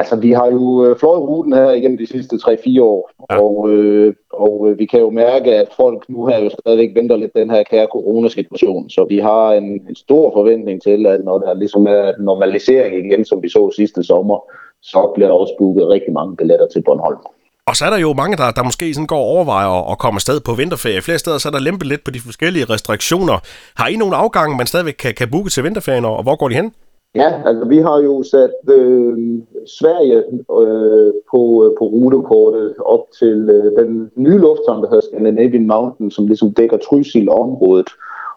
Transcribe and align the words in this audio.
Altså, 0.00 0.16
vi 0.16 0.30
har 0.32 0.46
jo 0.46 0.84
øh, 0.84 0.98
fløjet 0.98 1.22
ruten 1.30 1.52
her 1.52 1.70
igennem 1.70 1.98
de 1.98 2.06
sidste 2.06 2.36
3-4 2.36 2.82
år, 2.82 3.10
ja. 3.30 3.40
og, 3.42 3.70
øh, 3.70 4.14
og 4.32 4.66
øh, 4.68 4.78
vi 4.78 4.86
kan 4.86 5.00
jo 5.00 5.10
mærke, 5.10 5.54
at 5.54 5.68
folk 5.76 6.00
nu 6.08 6.26
her 6.26 6.38
jo 6.44 6.50
stadigvæk 6.50 6.90
venter 6.94 7.16
lidt 7.16 7.34
den 7.34 7.50
her 7.50 7.62
kære 7.62 7.88
coronasituation. 7.92 8.90
Så 8.90 9.06
vi 9.08 9.18
har 9.18 9.52
en, 9.52 9.64
en 9.88 9.96
stor 9.96 10.32
forventning 10.32 10.82
til, 10.82 11.06
at 11.06 11.24
når 11.24 11.38
der 11.38 11.54
ligesom 11.54 11.86
er 11.86 12.12
normalisering 12.18 13.06
igen, 13.06 13.24
som 13.24 13.42
vi 13.42 13.48
så 13.48 13.72
sidste 13.76 14.02
sommer, 14.02 14.38
så 14.82 15.12
bliver 15.14 15.28
der 15.28 15.34
også 15.34 15.54
booket 15.58 15.88
rigtig 15.88 16.12
mange 16.12 16.36
billetter 16.36 16.66
til 16.72 16.82
Bornholm. 16.82 17.18
Og 17.66 17.76
så 17.76 17.84
er 17.84 17.90
der 17.90 17.98
jo 17.98 18.12
mange, 18.12 18.36
der, 18.36 18.50
der 18.50 18.62
måske 18.62 18.94
sådan 18.94 19.06
går 19.06 19.18
og 19.18 19.30
overvejer 19.34 19.90
at 19.92 19.98
komme 19.98 20.16
afsted 20.16 20.40
på 20.40 20.52
vinterferie. 20.52 21.02
Flere 21.02 21.18
steder 21.18 21.38
så 21.38 21.48
er 21.48 21.52
der 21.52 21.60
lempet 21.68 21.86
lidt 21.88 22.04
på 22.04 22.10
de 22.10 22.20
forskellige 22.20 22.64
restriktioner. 22.64 23.38
Har 23.76 23.88
I 23.88 23.96
nogle 23.96 24.16
afgange, 24.16 24.56
man 24.56 24.66
stadigvæk 24.66 24.94
kan, 24.98 25.14
kan 25.14 25.30
booke 25.30 25.50
til 25.50 25.64
vinterferien, 25.64 26.04
og 26.04 26.22
hvor 26.22 26.36
går 26.36 26.48
de 26.48 26.54
hen? 26.54 26.72
Ja, 27.14 27.42
altså 27.46 27.64
vi 27.64 27.78
har 27.78 27.98
jo 27.98 28.22
sat 28.22 28.54
øh, 28.76 29.18
Sverige 29.66 30.16
øh, 30.60 31.12
på, 31.30 31.40
øh, 31.64 31.70
på 31.78 31.84
rutekortet 31.84 32.74
op 32.78 33.04
til 33.18 33.50
øh, 33.50 33.82
den 33.82 34.10
nye 34.16 34.38
lufthavn, 34.38 34.82
der 34.82 34.88
hedder 34.88 35.08
Scandinavian 35.08 35.66
Mountain, 35.66 36.10
som 36.10 36.26
ligesom 36.26 36.54
dækker 36.54 36.76
Trysil-området. 36.76 37.90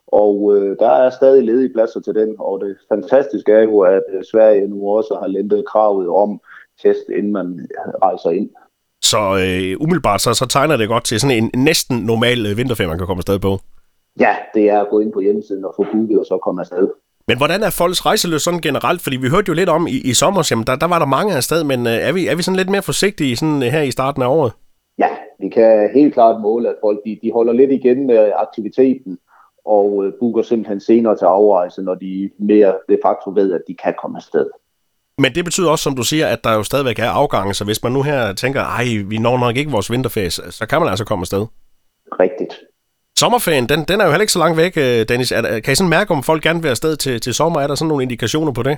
Og 0.08 0.58
øh, 0.58 0.78
der 0.80 0.90
er 0.90 1.10
stadig 1.10 1.44
ledige 1.44 1.74
pladser 1.74 2.00
til 2.00 2.16
den, 2.16 2.36
og 2.40 2.62
det 2.62 2.78
fantastiske 2.90 3.52
er 3.52 3.62
jo, 3.62 3.80
at 3.80 4.04
øh, 4.14 4.24
Sverige 4.32 4.68
nu 4.68 4.90
også 4.90 5.18
har 5.22 5.28
lempet 5.28 5.66
kravet 5.72 6.08
om 6.08 6.40
test, 6.82 7.10
inden 7.18 7.32
man 7.32 7.68
rejser 8.04 8.30
ind. 8.30 8.50
Så 9.04 9.18
øh, 9.18 9.84
umiddelbart 9.84 10.22
så, 10.22 10.34
så 10.34 10.46
tegner 10.48 10.78
det 10.78 10.88
godt 10.88 11.04
til 11.04 11.20
sådan 11.20 11.38
en 11.44 11.52
næsten 11.64 11.98
normal 11.98 12.46
øh, 12.46 12.58
vinterferie, 12.58 12.90
man 12.90 12.98
kan 12.98 13.08
komme 13.08 13.20
afsted 13.20 13.40
på. 13.40 13.60
Ja, 14.20 14.36
det 14.54 14.70
er 14.70 14.80
at 14.82 14.90
gå 14.90 15.00
ind 15.00 15.12
på 15.14 15.20
hjemmesiden 15.20 15.66
og 15.66 15.74
få 15.76 15.86
booket 15.92 16.20
og 16.20 16.26
så 16.26 16.38
komme 16.38 16.62
afsted. 16.62 16.88
Men 17.28 17.38
hvordan 17.38 17.64
er 17.64 17.70
folks 17.70 18.06
rejseløs 18.06 18.42
sådan 18.42 18.62
generelt? 18.62 19.02
Fordi 19.02 19.18
vi 19.18 19.30
hørte 19.30 19.48
jo 19.48 19.54
lidt 19.54 19.70
om 19.70 19.88
i, 19.88 19.98
i 20.12 20.14
sommer, 20.14 20.48
jamen 20.52 20.68
der, 20.68 20.76
der 20.76 20.88
var 20.88 21.00
der 21.00 21.06
mange 21.06 21.36
afsted, 21.36 21.64
men 21.64 21.88
øh, 21.88 21.94
er, 21.94 22.12
vi, 22.12 22.28
er 22.28 22.36
vi 22.36 22.44
sådan 22.44 22.58
lidt 22.58 22.70
mere 22.70 22.82
forsigtige 22.82 23.36
sådan, 23.36 23.64
øh, 23.64 23.70
her 23.70 23.82
i 23.82 23.92
starten 23.92 24.22
af 24.22 24.28
året? 24.28 24.52
Ja, 24.98 25.10
vi 25.40 25.50
kan 25.50 25.90
helt 25.94 26.14
klart 26.14 26.42
måle, 26.42 26.70
at 26.70 26.76
folk 26.82 27.00
de, 27.06 27.20
de 27.24 27.32
holder 27.32 27.54
lidt 27.54 27.72
igen 27.72 28.08
med 28.08 28.32
aktiviteten 28.36 29.18
og 29.66 30.06
øh, 30.06 30.14
booker 30.20 30.42
simpelthen 30.42 30.80
senere 30.80 31.18
til 31.18 31.26
afrejse, 31.26 31.82
når 31.82 31.96
de 31.96 32.30
mere 32.40 32.74
de 32.90 32.98
facto 33.06 33.30
ved, 33.30 33.54
at 33.54 33.62
de 33.68 33.76
kan 33.84 33.94
komme 34.02 34.18
afsted. 34.18 34.50
Men 35.18 35.36
det 35.36 35.46
betyder 35.46 35.70
også, 35.70 35.84
som 35.84 35.96
du 35.96 36.04
siger, 36.04 36.28
at 36.28 36.44
der 36.44 36.54
jo 36.54 36.64
stadigvæk 36.64 37.00
er 37.00 37.10
afgange, 37.10 37.54
så 37.54 37.66
hvis 37.66 37.84
man 37.84 37.92
nu 37.92 38.02
her 38.02 38.34
tænker, 38.34 38.62
ej, 38.62 38.86
vi 39.06 39.18
når 39.18 39.38
nok 39.38 39.58
ikke 39.58 39.72
vores 39.72 39.92
vinterferie, 39.92 40.30
så 40.30 40.66
kan 40.70 40.80
man 40.80 40.90
altså 40.90 41.06
komme 41.06 41.24
afsted. 41.24 41.46
Rigtigt. 42.20 42.54
Sommerferien, 43.24 43.70
den, 43.70 43.80
den 43.90 43.98
er 44.00 44.06
jo 44.06 44.12
heller 44.12 44.28
ikke 44.28 44.38
så 44.38 44.44
langt 44.46 44.58
væk, 44.64 44.74
øh, 44.86 45.00
Dennis. 45.10 45.32
Er, 45.32 45.60
kan 45.64 45.72
I 45.74 45.76
sådan 45.76 45.96
mærke, 45.98 46.12
om 46.12 46.24
folk 46.24 46.42
gerne 46.44 46.62
vil 46.62 46.70
afsted 46.70 46.96
til, 46.96 47.16
til 47.26 47.34
sommer? 47.34 47.60
Er 47.62 47.68
der 47.68 47.76
sådan 47.76 47.88
nogle 47.88 48.04
indikationer 48.04 48.54
på 48.60 48.64
det? 48.64 48.78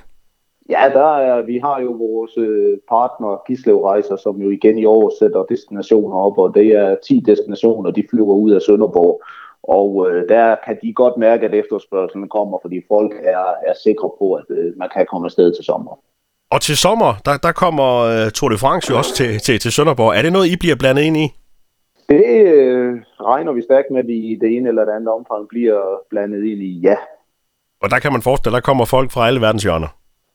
Ja, 0.69 0.83
der 0.99 1.11
er, 1.27 1.41
vi 1.51 1.57
har 1.65 1.77
jo 1.85 1.91
vores 2.05 2.33
øh, 2.37 2.77
partner 2.93 3.31
Gislev 3.47 3.77
Rejser, 3.89 4.15
som 4.15 4.35
jo 4.43 4.49
igen 4.49 4.77
i 4.77 4.85
år 4.85 5.05
sætter 5.19 5.43
destinationer 5.53 6.17
op, 6.27 6.37
og 6.37 6.55
det 6.55 6.67
er 6.67 6.95
10 7.07 7.23
destinationer, 7.31 7.91
de 7.91 8.03
flyver 8.09 8.35
ud 8.43 8.51
af 8.51 8.61
Sønderborg. 8.61 9.21
Og 9.63 10.07
øh, 10.07 10.29
der 10.29 10.55
kan 10.65 10.77
de 10.83 10.93
godt 10.93 11.17
mærke, 11.17 11.45
at 11.45 11.53
efterspørgselen 11.53 12.29
kommer, 12.29 12.57
fordi 12.61 12.77
folk 12.87 13.11
er, 13.23 13.47
er 13.69 13.75
sikre 13.83 14.09
på, 14.19 14.33
at 14.33 14.47
øh, 14.49 14.73
man 14.77 14.89
kan 14.93 15.05
komme 15.11 15.25
afsted 15.25 15.55
til 15.55 15.65
sommer. 15.65 15.93
Og 16.51 16.61
til 16.61 16.77
sommer, 16.77 17.11
der, 17.25 17.37
der 17.37 17.51
kommer 17.51 17.89
uh, 18.11 18.31
Tour 18.31 18.49
de 18.49 18.57
France 18.57 18.91
jo 18.91 18.97
også 18.97 19.13
til, 19.15 19.39
til, 19.39 19.59
til 19.59 19.71
Sønderborg. 19.71 20.11
Er 20.17 20.21
det 20.21 20.33
noget, 20.33 20.47
I 20.47 20.55
bliver 20.63 20.75
blandet 20.75 21.03
ind 21.03 21.17
i? 21.17 21.27
Det 22.09 22.25
øh, 22.25 22.93
regner 23.21 23.51
vi 23.53 23.61
stærkt 23.61 23.91
med, 23.91 23.99
at 23.99 24.07
vi 24.07 24.17
i 24.31 24.37
det 24.41 24.57
ene 24.57 24.69
eller 24.69 24.85
det 24.85 24.91
andet 24.91 25.09
omfang 25.09 25.47
bliver 25.47 25.81
blandet 26.09 26.43
ind 26.43 26.61
i, 26.61 26.79
ja. 26.79 26.95
Og 27.81 27.91
der 27.91 27.99
kan 27.99 28.11
man 28.11 28.21
forestille, 28.21 28.55
der 28.55 28.61
kommer 28.61 28.85
folk 28.85 29.11
fra 29.11 29.27
alle 29.27 29.41
verdens 29.41 29.63
hjørner. 29.63 29.87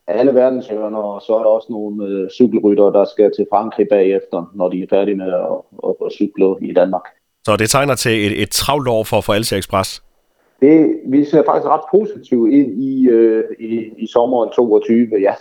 Alle 0.06 0.34
verdens 0.34 0.68
hjørner, 0.68 0.98
og 0.98 1.22
så 1.22 1.34
er 1.34 1.38
der 1.38 1.50
også 1.50 1.66
nogle 1.70 2.06
øh, 2.06 2.30
cykelrytter, 2.30 2.90
der 2.90 3.04
skal 3.04 3.30
til 3.36 3.46
Frankrig 3.52 3.86
bagefter, 3.90 4.50
når 4.54 4.68
de 4.68 4.82
er 4.82 4.86
færdige 4.90 5.16
med 5.16 5.32
at, 5.32 5.58
at, 5.88 5.94
at 6.06 6.12
cykle 6.12 6.54
i 6.60 6.72
Danmark. 6.72 7.02
Så 7.46 7.56
det 7.56 7.70
tegner 7.70 7.94
til 7.94 8.26
et, 8.26 8.42
et 8.42 8.50
travlt 8.50 8.88
år 8.88 9.04
for, 9.04 9.20
for 9.20 9.32
Alsia 9.32 9.58
Express? 9.58 10.02
Det, 10.60 11.00
vi 11.06 11.24
ser 11.24 11.42
faktisk 11.46 11.66
ret 11.66 11.86
positivt 11.90 12.52
ind 12.52 12.82
i, 12.82 13.08
øh, 13.08 13.44
i, 13.58 13.92
i 13.98 14.06
sommeren 14.06 14.50
22, 14.50 15.08
ja. 15.20 15.34